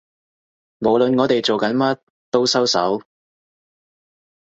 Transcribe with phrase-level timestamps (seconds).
[0.79, 1.95] 無論我哋做緊乜
[2.31, 3.03] 都收手